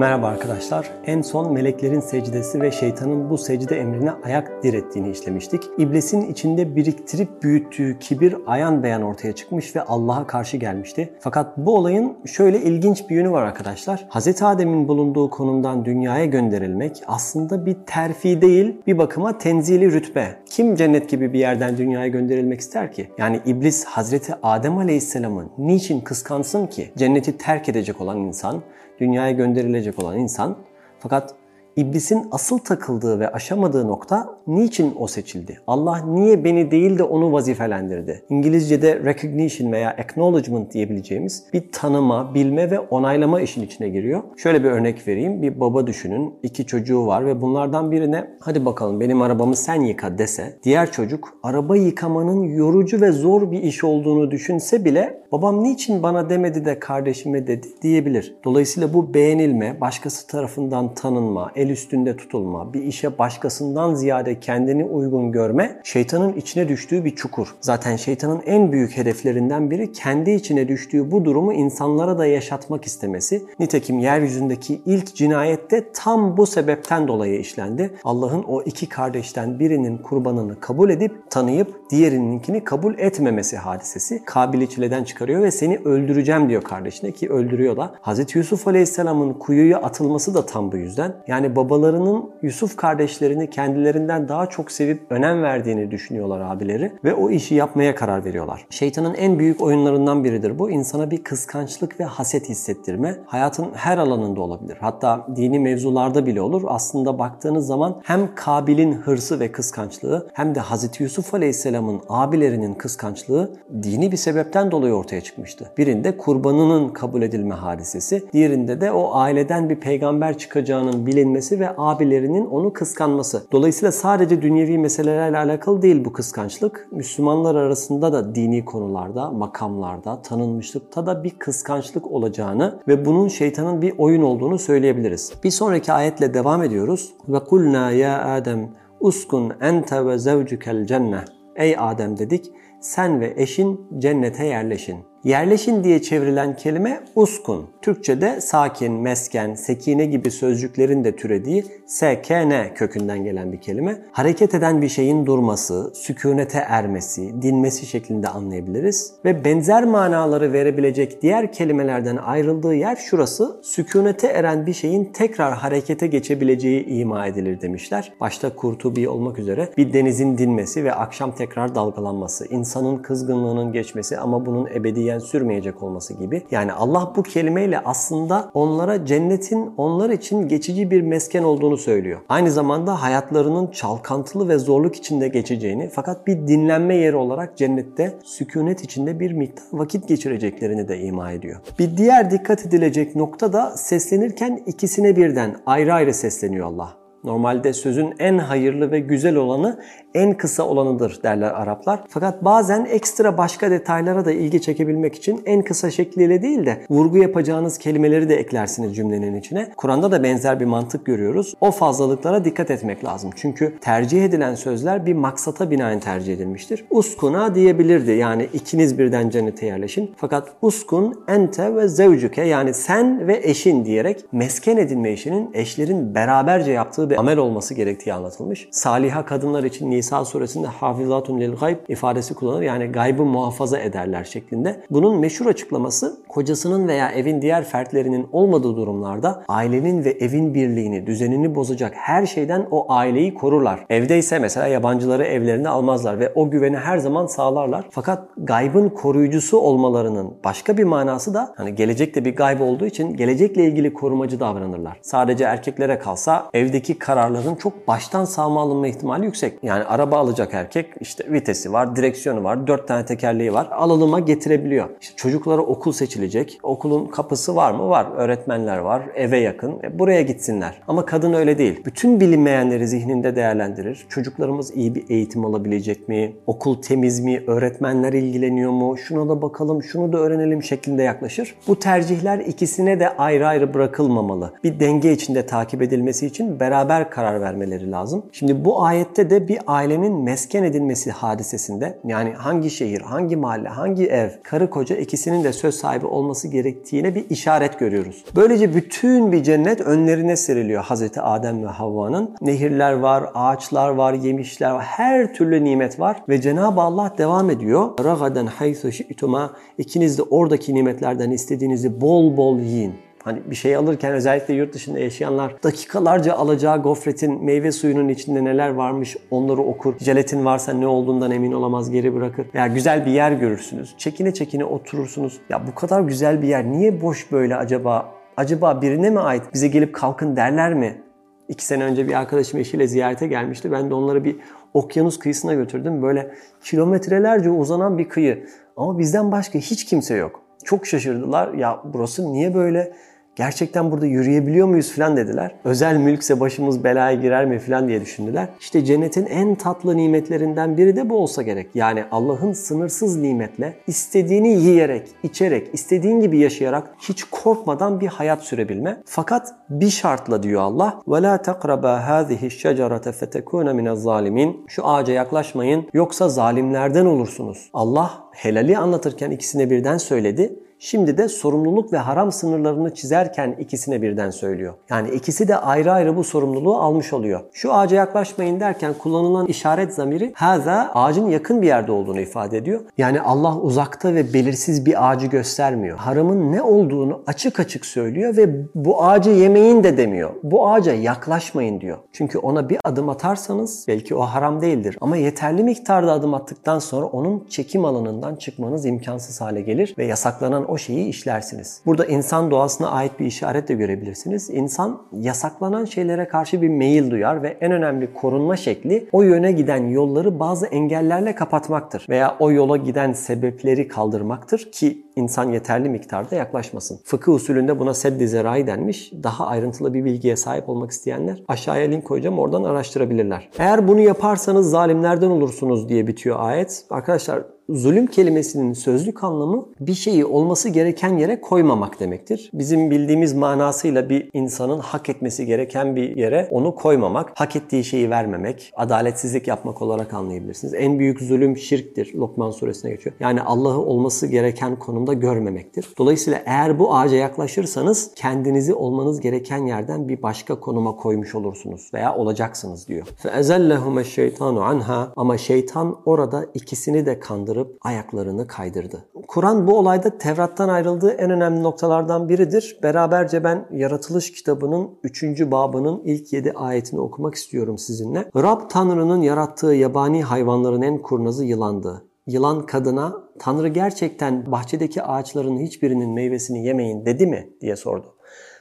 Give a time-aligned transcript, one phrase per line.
[0.00, 0.90] Merhaba arkadaşlar.
[1.06, 5.62] En son meleklerin secdesi ve şeytanın bu secde emrine ayak direttiğini işlemiştik.
[5.78, 11.12] İblisin içinde biriktirip büyüttüğü kibir ayan beyan ortaya çıkmış ve Allah'a karşı gelmişti.
[11.20, 14.08] Fakat bu olayın şöyle ilginç bir yönü var arkadaşlar.
[14.10, 14.42] Hz.
[14.42, 20.36] Adem'in bulunduğu konumdan dünyaya gönderilmek aslında bir terfi değil, bir bakıma tenzili rütbe.
[20.46, 23.10] Kim cennet gibi bir yerden dünyaya gönderilmek ister ki?
[23.18, 26.90] Yani iblis Hazreti Adem Aleyhisselam'ı niçin kıskansın ki?
[26.96, 28.62] Cenneti terk edecek olan insan,
[29.00, 30.56] dünyaya gönderilecek olan insan.
[30.98, 31.34] Fakat
[31.76, 35.60] İblisin asıl takıldığı ve aşamadığı nokta niçin o seçildi?
[35.66, 38.22] Allah niye beni değil de onu vazifelendirdi?
[38.28, 44.22] İngilizce'de recognition veya acknowledgement diyebileceğimiz bir tanıma, bilme ve onaylama işin içine giriyor.
[44.36, 45.42] Şöyle bir örnek vereyim.
[45.42, 46.34] Bir baba düşünün.
[46.42, 51.28] iki çocuğu var ve bunlardan birine hadi bakalım benim arabamı sen yıka dese diğer çocuk
[51.42, 56.78] araba yıkamanın yorucu ve zor bir iş olduğunu düşünse bile babam niçin bana demedi de
[56.78, 58.34] kardeşime dedi diyebilir.
[58.44, 65.32] Dolayısıyla bu beğenilme, başkası tarafından tanınma, el üstünde tutulma, bir işe başkasından ziyade kendini uygun
[65.32, 67.56] görme şeytanın içine düştüğü bir çukur.
[67.60, 73.42] Zaten şeytanın en büyük hedeflerinden biri kendi içine düştüğü bu durumu insanlara da yaşatmak istemesi.
[73.58, 77.90] Nitekim yeryüzündeki ilk cinayette tam bu sebepten dolayı işlendi.
[78.04, 85.04] Allah'ın o iki kardeşten birinin kurbanını kabul edip tanıyıp diğerininkini kabul etmemesi hadisesi Kabil'i çileden
[85.04, 87.94] çıkarıyor ve seni öldüreceğim diyor kardeşine ki öldürüyor da.
[88.02, 88.36] Hz.
[88.36, 91.14] Yusuf Aleyhisselam'ın kuyuya atılması da tam bu yüzden.
[91.26, 97.54] Yani babalarının Yusuf kardeşlerini kendilerinden daha çok sevip önem verdiğini düşünüyorlar abileri ve o işi
[97.54, 98.66] yapmaya karar veriyorlar.
[98.70, 100.70] Şeytanın en büyük oyunlarından biridir bu.
[100.70, 103.16] insana bir kıskançlık ve haset hissettirme.
[103.26, 104.76] Hayatın her alanında olabilir.
[104.80, 106.62] Hatta dini mevzularda bile olur.
[106.66, 113.50] Aslında baktığınız zaman hem Kabil'in hırsı ve kıskançlığı hem de Hazreti Yusuf Aleyhisselam'ın abilerinin kıskançlığı
[113.82, 115.72] dini bir sebepten dolayı ortaya çıkmıştı.
[115.78, 122.46] Birinde kurbanının kabul edilme hadisesi, diğerinde de o aileden bir peygamber çıkacağının bilinmesi ve abilerinin
[122.46, 123.42] onu kıskanması.
[123.52, 126.88] Dolayısıyla sadece dünyevi meselelerle alakalı değil bu kıskançlık.
[126.92, 133.94] Müslümanlar arasında da dini konularda, makamlarda, tanınmışlıkta da bir kıskançlık olacağını ve bunun şeytanın bir
[133.98, 135.32] oyun olduğunu söyleyebiliriz.
[135.44, 137.14] Bir sonraki ayetle devam ediyoruz.
[137.28, 141.24] Ve kulna ya Adem uskun ente ve zevcukel cenne.
[141.56, 145.09] Ey Adem dedik sen ve eşin cennete yerleşin.
[145.24, 147.66] Yerleşin diye çevrilen kelime uskun.
[147.82, 154.02] Türkçede sakin, mesken, sekine gibi sözcüklerin de türediği sekene kökünden gelen bir kelime.
[154.12, 159.12] Hareket eden bir şeyin durması, sükunete ermesi, dinmesi şeklinde anlayabiliriz.
[159.24, 163.60] Ve benzer manaları verebilecek diğer kelimelerden ayrıldığı yer şurası.
[163.62, 168.12] Sükunete eren bir şeyin tekrar harekete geçebileceği ima edilir demişler.
[168.20, 174.46] Başta Kurtubi olmak üzere bir denizin dinmesi ve akşam tekrar dalgalanması, insanın kızgınlığının geçmesi ama
[174.46, 176.42] bunun ebedi ebediyen sürmeyecek olması gibi.
[176.50, 182.20] Yani Allah bu kelimeyle aslında onlara cennetin onlar için geçici bir mesken olduğunu söylüyor.
[182.28, 188.84] Aynı zamanda hayatlarının çalkantılı ve zorluk içinde geçeceğini fakat bir dinlenme yeri olarak cennette sükunet
[188.84, 191.60] içinde bir miktar vakit geçireceklerini de ima ediyor.
[191.78, 196.99] Bir diğer dikkat edilecek nokta da seslenirken ikisine birden ayrı ayrı sesleniyor Allah.
[197.24, 199.78] Normalde sözün en hayırlı ve güzel olanı
[200.14, 202.00] en kısa olanıdır derler Araplar.
[202.08, 207.18] Fakat bazen ekstra başka detaylara da ilgi çekebilmek için en kısa şekliyle değil de vurgu
[207.18, 209.72] yapacağınız kelimeleri de eklersiniz cümlenin içine.
[209.76, 211.54] Kur'an'da da benzer bir mantık görüyoruz.
[211.60, 213.30] O fazlalıklara dikkat etmek lazım.
[213.36, 216.84] Çünkü tercih edilen sözler bir maksata binaen tercih edilmiştir.
[216.90, 218.10] Uskuna diyebilirdi.
[218.10, 220.14] Yani ikiniz birden cennete yerleşin.
[220.16, 226.72] Fakat uskun ente ve zevcuke yani sen ve eşin diyerek mesken edinme işinin eşlerin beraberce
[226.72, 228.68] yaptığı bir amel olması gerektiği anlatılmış.
[228.70, 232.62] Saliha kadınlar için Nisa suresinde hafizatun lil gayb ifadesi kullanır.
[232.62, 234.80] Yani gaybı muhafaza ederler şeklinde.
[234.90, 241.54] Bunun meşhur açıklaması kocasının veya evin diğer fertlerinin olmadığı durumlarda ailenin ve evin birliğini, düzenini
[241.54, 243.86] bozacak her şeyden o aileyi korurlar.
[243.90, 247.84] Evdeyse mesela yabancıları evlerine almazlar ve o güveni her zaman sağlarlar.
[247.90, 253.64] Fakat gaybın koruyucusu olmalarının başka bir manası da hani gelecekte bir gayb olduğu için gelecekle
[253.64, 254.98] ilgili korumacı davranırlar.
[255.02, 259.58] Sadece erkeklere kalsa evdeki kararların çok baştan sağma alınma ihtimali yüksek.
[259.62, 263.68] Yani araba alacak erkek işte vitesi var, direksiyonu var, dört tane tekerleği var.
[263.70, 264.88] Alılıma getirebiliyor.
[265.00, 266.58] İşte çocuklara okul seçilecek.
[266.62, 267.88] Okulun kapısı var mı?
[267.88, 268.06] Var.
[268.16, 269.02] Öğretmenler var.
[269.14, 269.80] Eve yakın.
[269.82, 270.82] E, buraya gitsinler.
[270.88, 271.82] Ama kadın öyle değil.
[271.84, 274.06] Bütün bilinmeyenleri zihninde değerlendirir.
[274.08, 276.32] Çocuklarımız iyi bir eğitim alabilecek mi?
[276.46, 277.44] Okul temiz mi?
[277.46, 278.98] Öğretmenler ilgileniyor mu?
[278.98, 281.54] Şuna da bakalım, şunu da öğrenelim şeklinde yaklaşır.
[281.68, 284.52] Bu tercihler ikisine de ayrı ayrı bırakılmamalı.
[284.64, 288.22] Bir denge içinde takip edilmesi için beraber beraber karar vermeleri lazım.
[288.32, 294.06] Şimdi bu ayette de bir ailenin mesken edilmesi hadisesinde yani hangi şehir, hangi mahalle, hangi
[294.06, 298.24] ev, karı koca ikisinin de söz sahibi olması gerektiğine bir işaret görüyoruz.
[298.36, 302.36] Böylece bütün bir cennet önlerine seriliyor Hazreti Adem ve Havva'nın.
[302.40, 308.04] Nehirler var, ağaçlar var, yemişler var, her türlü nimet var ve Cenab-ı Allah devam ediyor.
[308.04, 313.09] Ragaden haythu şi'tuma ikiniz de oradaki nimetlerden istediğinizi bol bol yiyin.
[313.24, 318.68] Hani bir şey alırken özellikle yurt dışında yaşayanlar dakikalarca alacağı gofretin meyve suyunun içinde neler
[318.68, 319.94] varmış onları okur.
[319.98, 322.46] Jelatin varsa ne olduğundan emin olamaz geri bırakır.
[322.54, 323.94] Ya güzel bir yer görürsünüz.
[323.98, 325.40] Çekine çekine oturursunuz.
[325.48, 328.12] Ya bu kadar güzel bir yer niye boş böyle acaba?
[328.36, 329.42] Acaba birine mi ait?
[329.54, 331.02] Bize gelip kalkın derler mi?
[331.48, 333.72] İki sene önce bir arkadaşım eşiyle ziyarete gelmişti.
[333.72, 334.36] Ben de onları bir
[334.74, 336.02] okyanus kıyısına götürdüm.
[336.02, 336.34] Böyle
[336.64, 338.46] kilometrelerce uzanan bir kıyı.
[338.76, 340.49] Ama bizden başka hiç kimse yok.
[340.64, 341.54] Çok şaşırdılar.
[341.54, 342.92] Ya burası niye böyle?
[343.35, 345.55] gerçekten burada yürüyebiliyor muyuz falan dediler.
[345.63, 348.47] Özel mülkse başımız belaya girer mi falan diye düşündüler.
[348.59, 351.67] İşte cennetin en tatlı nimetlerinden biri de bu olsa gerek.
[351.75, 358.97] Yani Allah'ın sınırsız nimetle istediğini yiyerek, içerek, istediğin gibi yaşayarak hiç korkmadan bir hayat sürebilme.
[359.05, 361.01] Fakat bir şartla diyor Allah.
[361.07, 367.69] وَلَا تَقْرَبَا هَذِهِ الشَّجَرَةَ فَتَكُونَ مِنَ الظَّالِمِينَ Şu ağaca yaklaşmayın yoksa zalimlerden olursunuz.
[367.73, 370.59] Allah helali anlatırken ikisine birden söyledi.
[370.82, 374.74] Şimdi de sorumluluk ve haram sınırlarını çizerken ikisine birden söylüyor.
[374.90, 377.40] Yani ikisi de ayrı ayrı bu sorumluluğu almış oluyor.
[377.52, 382.80] Şu ağaca yaklaşmayın derken kullanılan işaret zamiri haza ağacın yakın bir yerde olduğunu ifade ediyor.
[382.98, 385.98] Yani Allah uzakta ve belirsiz bir ağacı göstermiyor.
[385.98, 390.30] Haramın ne olduğunu açık açık söylüyor ve bu ağacı yemeyin de demiyor.
[390.42, 391.98] Bu ağaca yaklaşmayın diyor.
[392.12, 394.98] Çünkü ona bir adım atarsanız belki o haram değildir.
[395.00, 400.69] Ama yeterli miktarda adım attıktan sonra onun çekim alanından çıkmanız imkansız hale gelir ve yasaklanan
[400.70, 401.80] o şeyi işlersiniz.
[401.86, 404.50] Burada insan doğasına ait bir işaret de görebilirsiniz.
[404.50, 409.88] İnsan yasaklanan şeylere karşı bir meyil duyar ve en önemli korunma şekli o yöne giden
[409.88, 417.00] yolları bazı engellerle kapatmaktır veya o yola giden sebepleri kaldırmaktır ki insan yeterli miktarda yaklaşmasın.
[417.04, 419.12] Fıkıh usulünde buna seddi zerai denmiş.
[419.22, 423.48] Daha ayrıntılı bir bilgiye sahip olmak isteyenler aşağıya link koyacağım oradan araştırabilirler.
[423.58, 426.84] Eğer bunu yaparsanız zalimlerden olursunuz diye bitiyor ayet.
[426.90, 427.42] Arkadaşlar
[427.74, 432.50] zulüm kelimesinin sözlük anlamı bir şeyi olması gereken yere koymamak demektir.
[432.54, 438.10] Bizim bildiğimiz manasıyla bir insanın hak etmesi gereken bir yere onu koymamak, hak ettiği şeyi
[438.10, 440.74] vermemek, adaletsizlik yapmak olarak anlayabilirsiniz.
[440.74, 442.14] En büyük zulüm şirktir.
[442.14, 443.16] Lokman suresine geçiyor.
[443.20, 445.93] Yani Allah'ı olması gereken konumda görmemektir.
[445.97, 452.15] Dolayısıyla eğer bu ağaca yaklaşırsanız kendinizi olmanız gereken yerden bir başka konuma koymuş olursunuz veya
[452.15, 453.07] olacaksınız diyor.
[453.23, 459.05] فَاَزَلَّهُمَ الشَّيْطَانُ anha Ama şeytan orada ikisini de kandırır kaldırıp ayaklarını kaydırdı.
[459.27, 462.79] Kur'an bu olayda Tevrat'tan ayrıldığı en önemli noktalardan biridir.
[462.83, 465.23] Beraberce ben Yaratılış kitabının 3.
[465.51, 468.29] babının ilk 7 ayetini okumak istiyorum sizinle.
[468.35, 472.03] Rab Tanrı'nın yarattığı yabani hayvanların en kurnazı yılandı.
[472.26, 478.14] Yılan kadına Tanrı gerçekten bahçedeki ağaçların hiçbirinin meyvesini yemeyin dedi mi diye sordu.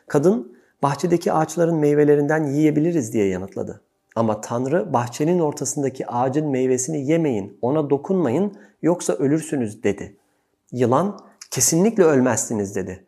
[0.07, 3.81] Kadın bahçedeki ağaçların meyvelerinden yiyebiliriz diye yanıtladı.
[4.15, 10.17] Ama Tanrı bahçenin ortasındaki ağacın meyvesini yemeyin, ona dokunmayın yoksa ölürsünüz dedi.
[10.71, 11.19] Yılan
[11.51, 13.05] kesinlikle ölmezsiniz dedi.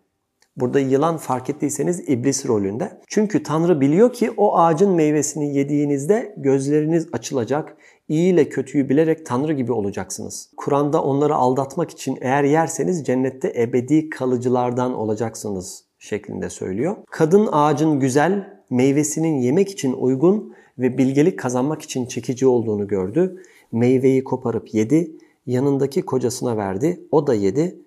[0.58, 3.02] Burada yılan fark ettiyseniz iblis rolünde.
[3.08, 7.78] Çünkü Tanrı biliyor ki o ağacın meyvesini yediğinizde gözleriniz açılacak,
[8.08, 10.52] iyi ile kötüyü bilerek Tanrı gibi olacaksınız.
[10.58, 16.96] Kur'an'da onları aldatmak için eğer yerseniz cennette ebedi kalıcılardan olacaksınız şeklinde söylüyor.
[17.12, 23.44] Kadın ağacın güzel, meyvesinin yemek için uygun ve bilgelik kazanmak için çekici olduğunu gördü.
[23.72, 25.12] Meyveyi koparıp yedi,
[25.46, 27.82] yanındaki kocasına verdi, o da yedi.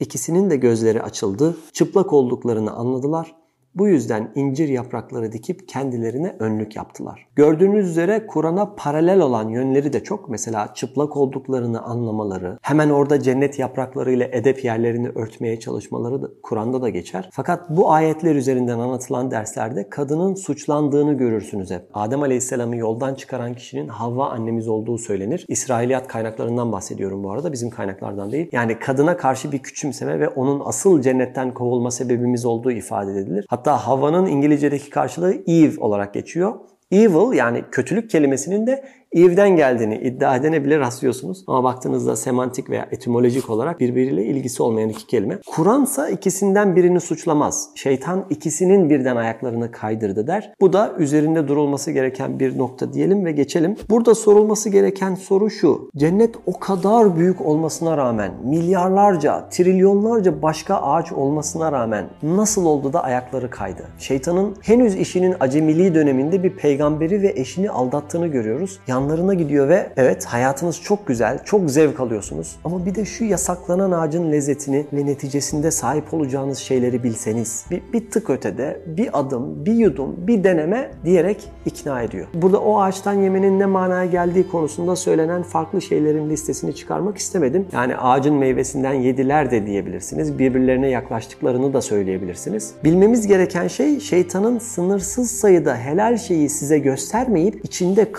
[0.00, 3.39] İkisinin de gözleri açıldı, çıplak olduklarını anladılar
[3.74, 7.26] bu yüzden incir yaprakları dikip kendilerine önlük yaptılar.
[7.36, 10.28] Gördüğünüz üzere Kur'an'a paralel olan yönleri de çok.
[10.28, 16.88] Mesela çıplak olduklarını anlamaları, hemen orada cennet yapraklarıyla edep yerlerini örtmeye çalışmaları da Kur'an'da da
[16.88, 17.28] geçer.
[17.32, 21.82] Fakat bu ayetler üzerinden anlatılan derslerde kadının suçlandığını görürsünüz hep.
[21.94, 25.44] Adem Aleyhisselam'ı yoldan çıkaran kişinin Havva annemiz olduğu söylenir.
[25.48, 27.52] İsrailiyat kaynaklarından bahsediyorum bu arada.
[27.52, 28.48] Bizim kaynaklardan değil.
[28.52, 33.46] Yani kadına karşı bir küçümseme ve onun asıl cennetten kovulma sebebimiz olduğu ifade edilir.
[33.48, 36.54] Hatta Hatta Havva'nın İngilizce'deki karşılığı Eve olarak geçiyor.
[36.92, 41.44] Evil yani kötülük kelimesinin de Eve'den geldiğini iddia edene rastlıyorsunuz.
[41.46, 45.38] Ama baktığınızda semantik veya etimolojik olarak birbiriyle ilgisi olmayan iki kelime.
[45.46, 47.68] Kur'ansa ikisinden birini suçlamaz.
[47.74, 50.52] Şeytan ikisinin birden ayaklarını kaydırdı der.
[50.60, 53.76] Bu da üzerinde durulması gereken bir nokta diyelim ve geçelim.
[53.90, 55.90] Burada sorulması gereken soru şu.
[55.96, 63.04] Cennet o kadar büyük olmasına rağmen, milyarlarca, trilyonlarca başka ağaç olmasına rağmen nasıl oldu da
[63.04, 63.82] ayakları kaydı?
[63.98, 68.78] Şeytanın henüz işinin acemiliği döneminde bir peygamberi ve eşini aldattığını görüyoruz.
[69.00, 72.56] Yanlarına gidiyor ve evet hayatınız çok güzel, çok zevk alıyorsunuz.
[72.64, 77.64] Ama bir de şu yasaklanan ağacın lezzetini ve neticesinde sahip olacağınız şeyleri bilseniz.
[77.70, 82.26] Bir, bir tık ötede, bir adım, bir yudum, bir deneme diyerek ikna ediyor.
[82.34, 87.66] Burada o ağaçtan yemenin ne manaya geldiği konusunda söylenen farklı şeylerin listesini çıkarmak istemedim.
[87.72, 90.38] Yani ağacın meyvesinden yediler de diyebilirsiniz.
[90.38, 92.72] Birbirlerine yaklaştıklarını da söyleyebilirsiniz.
[92.84, 98.12] Bilmemiz gereken şey şeytanın sınırsız sayıda helal şeyi size göstermeyip içinde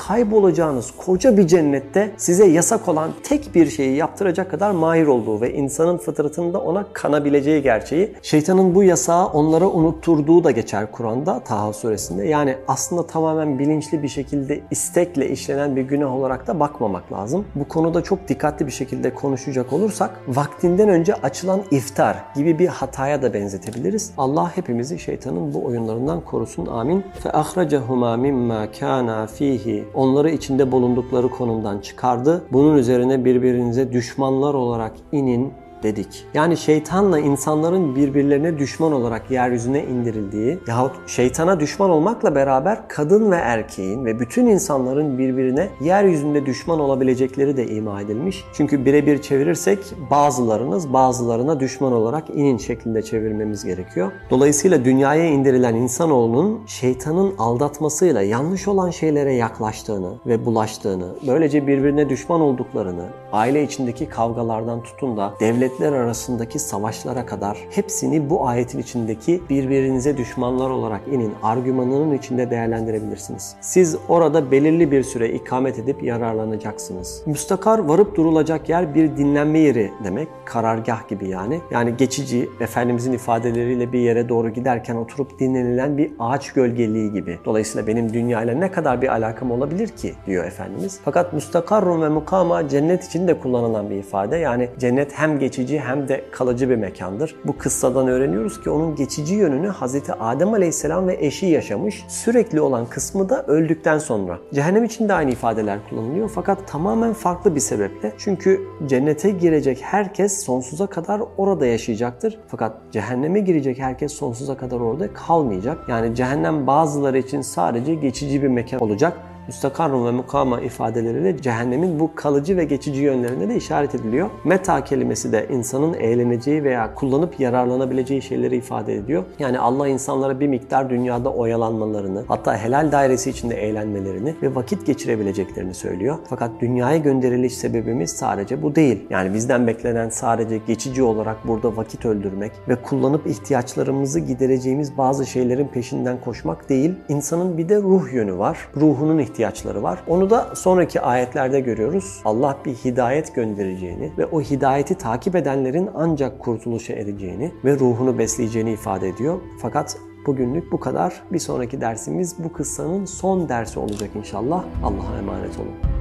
[0.71, 5.53] kaybolacağınız koca bir cennette size yasak olan tek bir şeyi yaptıracak kadar mahir olduğu ve
[5.53, 8.15] insanın fıtratında ona kanabileceği gerçeği.
[8.21, 12.27] Şeytanın bu yasağı onlara unutturduğu da geçer Kur'an'da Taha suresinde.
[12.27, 17.45] Yani aslında tamamen bilinçli bir şekilde istekle işlenen bir günah olarak da bakmamak lazım.
[17.55, 23.21] Bu konuda çok dikkatli bir şekilde konuşacak olursak vaktinden önce açılan iftar gibi bir hataya
[23.21, 24.11] da benzetebiliriz.
[24.17, 26.65] Allah hepimizi şeytanın bu oyunlarından korusun.
[26.65, 27.03] Amin.
[27.23, 29.83] Fe ahracehuma mimma kana fihi.
[29.93, 32.43] Onları içinde bulundukları konumdan çıkardı.
[32.51, 35.53] Bunun üzerine birbirinize düşmanlar olarak inin
[35.83, 36.25] dedik.
[36.33, 43.35] Yani şeytanla insanların birbirlerine düşman olarak yeryüzüne indirildiği yahut şeytana düşman olmakla beraber kadın ve
[43.35, 48.43] erkeğin ve bütün insanların birbirine yeryüzünde düşman olabilecekleri de ima edilmiş.
[48.53, 54.11] Çünkü birebir çevirirsek bazılarınız bazılarına düşman olarak inin şeklinde çevirmemiz gerekiyor.
[54.29, 62.41] Dolayısıyla dünyaya indirilen insanoğlunun şeytanın aldatmasıyla yanlış olan şeylere yaklaştığını ve bulaştığını, böylece birbirine düşman
[62.41, 69.41] olduklarını, aile içindeki kavgalardan tutun da devlet devletler arasındaki savaşlara kadar hepsini bu ayetin içindeki
[69.49, 73.55] birbirinize düşmanlar olarak inin argümanının içinde değerlendirebilirsiniz.
[73.61, 77.23] Siz orada belirli bir süre ikamet edip yararlanacaksınız.
[77.25, 80.27] Müstakar varıp durulacak yer bir dinlenme yeri demek.
[80.45, 81.59] Karargah gibi yani.
[81.71, 87.39] Yani geçici Efendimizin ifadeleriyle bir yere doğru giderken oturup dinlenilen bir ağaç gölgeliği gibi.
[87.45, 90.99] Dolayısıyla benim dünyayla ne kadar bir alakam olabilir ki diyor Efendimiz.
[91.05, 94.37] Fakat müstakarrun ve mukama cennet için de kullanılan bir ifade.
[94.37, 97.35] Yani cennet hem geçici geçici hem de kalıcı bir mekandır.
[97.45, 99.95] Bu kıssadan öğreniyoruz ki onun geçici yönünü Hz.
[100.19, 102.05] Adem Aleyhisselam ve eşi yaşamış.
[102.07, 104.39] Sürekli olan kısmı da öldükten sonra.
[104.53, 108.13] Cehennem için de aynı ifadeler kullanılıyor fakat tamamen farklı bir sebeple.
[108.17, 112.39] Çünkü cennete girecek herkes sonsuza kadar orada yaşayacaktır.
[112.47, 115.77] Fakat cehenneme girecek herkes sonsuza kadar orada kalmayacak.
[115.89, 119.17] Yani cehennem bazıları için sadece geçici bir mekan olacak
[119.51, 124.29] müstakarrun ve mukama ifadeleriyle cehennemin bu kalıcı ve geçici yönlerine de işaret ediliyor.
[124.43, 129.23] Meta kelimesi de insanın eğleneceği veya kullanıp yararlanabileceği şeyleri ifade ediyor.
[129.39, 135.73] Yani Allah insanlara bir miktar dünyada oyalanmalarını, hatta helal dairesi içinde eğlenmelerini ve vakit geçirebileceklerini
[135.73, 136.17] söylüyor.
[136.29, 138.99] Fakat dünyaya gönderiliş sebebimiz sadece bu değil.
[139.09, 145.67] Yani bizden beklenen sadece geçici olarak burada vakit öldürmek ve kullanıp ihtiyaçlarımızı gidereceğimiz bazı şeylerin
[145.67, 146.93] peşinden koşmak değil.
[147.09, 148.57] İnsanın bir de ruh yönü var.
[148.77, 150.03] Ruhunun ihtiyacı ihtiyaçları var.
[150.07, 152.21] Onu da sonraki ayetlerde görüyoruz.
[152.25, 158.71] Allah bir hidayet göndereceğini ve o hidayeti takip edenlerin ancak kurtuluşa ereceğini ve ruhunu besleyeceğini
[158.71, 159.39] ifade ediyor.
[159.61, 161.23] Fakat Bugünlük bu kadar.
[161.31, 164.63] Bir sonraki dersimiz bu kıssanın son dersi olacak inşallah.
[164.83, 166.00] Allah'a emanet olun.